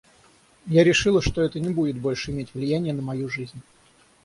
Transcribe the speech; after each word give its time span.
Я 0.65 0.83
решила, 0.83 1.21
что 1.21 1.43
это 1.43 1.59
не 1.59 1.71
будет 1.71 1.95
больше 1.99 2.31
иметь 2.31 2.55
влияния 2.55 2.91
на 2.91 3.03
мою 3.03 3.29
жизнь. 3.29 3.61